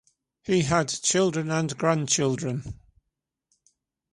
[0.41, 2.79] He had children and grandchildren.